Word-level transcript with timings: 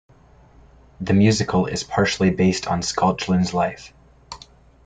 The 0.99 1.13
musical 1.13 1.67
is 1.67 1.83
partially 1.83 2.31
based 2.31 2.65
on 2.65 2.81
Schalchlin's 2.81 3.53
life. 3.53 3.93